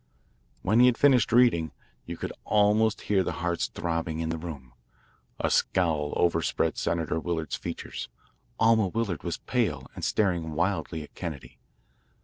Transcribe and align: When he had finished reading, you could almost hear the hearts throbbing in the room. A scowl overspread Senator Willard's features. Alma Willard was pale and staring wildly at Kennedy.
When 0.63 0.79
he 0.79 0.87
had 0.87 0.97
finished 0.97 1.31
reading, 1.31 1.73
you 2.07 2.17
could 2.17 2.33
almost 2.43 3.01
hear 3.01 3.23
the 3.23 3.33
hearts 3.33 3.67
throbbing 3.67 4.17
in 4.19 4.29
the 4.29 4.37
room. 4.39 4.73
A 5.39 5.51
scowl 5.51 6.13
overspread 6.17 6.75
Senator 6.75 7.19
Willard's 7.19 7.55
features. 7.55 8.09
Alma 8.59 8.87
Willard 8.87 9.21
was 9.21 9.37
pale 9.37 9.85
and 9.93 10.03
staring 10.03 10.53
wildly 10.53 11.03
at 11.03 11.13
Kennedy. 11.13 11.59